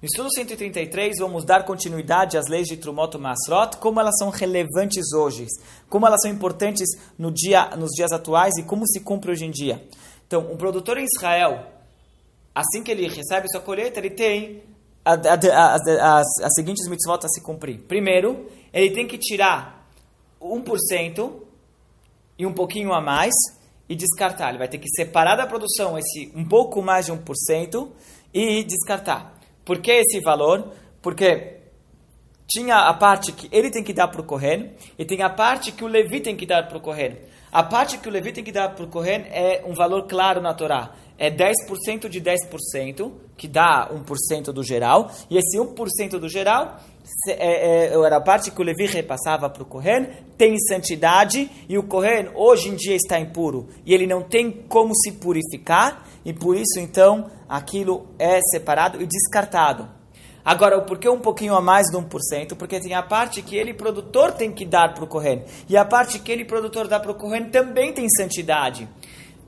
[0.00, 5.14] No estudo 133, vamos dar continuidade às leis de Trumot Masrot, como elas são relevantes
[5.14, 5.46] hoje,
[5.88, 6.86] como elas são importantes
[7.18, 9.82] no dia, nos dias atuais e como se cumpre hoje em dia.
[10.26, 11.64] Então, um produtor em Israel,
[12.54, 14.62] assim que ele recebe sua colheita, ele tem
[15.02, 15.88] as,
[16.42, 17.80] as seguintes mitzvot a se cumprir.
[17.88, 19.88] Primeiro, ele tem que tirar
[20.42, 21.32] 1%
[22.38, 23.32] e um pouquinho a mais
[23.88, 24.50] e descartar.
[24.50, 27.88] Ele vai ter que separar da produção esse um pouco mais de 1%
[28.34, 29.35] e descartar.
[29.66, 30.72] Por que esse valor?
[31.02, 31.65] Porque
[32.46, 35.72] tinha a parte que ele tem que dar para o Kohen e tem a parte
[35.72, 37.16] que o Levi tem que dar para o Kohen.
[37.50, 40.40] A parte que o Levi tem que dar para o Kohen é um valor claro
[40.40, 40.94] na Torá.
[41.18, 45.10] É 10% de 10%, que dá 1% do geral.
[45.30, 46.78] E esse 1% do geral
[47.28, 51.78] é, é, era a parte que o Levi repassava para o Kohen, tem santidade, e
[51.78, 53.68] o Kohen hoje em dia está impuro.
[53.86, 59.06] E ele não tem como se purificar, e por isso então aquilo é separado e
[59.06, 59.95] descartado.
[60.46, 62.54] Agora, por que um pouquinho a mais de 1%?
[62.56, 65.42] Porque tem a parte que ele, produtor, tem que dar para o Kohen.
[65.68, 68.88] E a parte que ele, produtor, dá para o Kohen também tem santidade.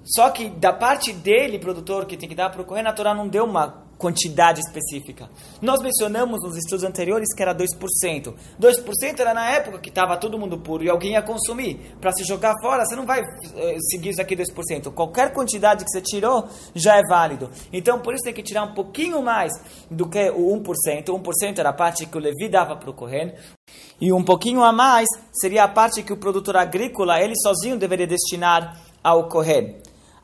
[0.02, 3.14] Só que da parte dele, produtor, que tem que dar para o Kohen, a Torá
[3.14, 5.28] não deu uma quantidade específica.
[5.60, 8.32] Nós mencionamos nos estudos anteriores que era 2%.
[8.58, 11.96] 2% era na época que estava todo mundo puro e alguém ia consumir.
[12.00, 14.92] Para se jogar fora, você não vai eh, seguir isso aqui 2%.
[14.92, 17.50] Qualquer quantidade que você tirou já é válido.
[17.72, 19.52] Então, por isso tem que tirar um pouquinho mais
[19.90, 21.06] do que o 1%.
[21.06, 23.34] 1% era a parte que o Levi dava para o Kohen.
[24.00, 28.06] E um pouquinho a mais seria a parte que o produtor agrícola, ele sozinho deveria
[28.06, 29.76] destinar ao Kohen.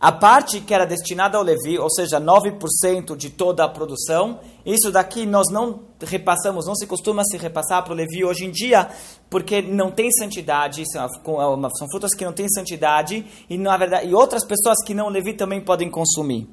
[0.05, 4.91] A parte que era destinada ao Levi, ou seja, 9% de toda a produção, isso
[4.91, 8.87] daqui nós não repassamos, não se costuma se repassar para o Levi hoje em dia,
[9.31, 14.15] porque não tem santidade, são, são frutas que não têm santidade, e, na verdade, e
[14.15, 16.47] outras pessoas que não Levi também podem consumir.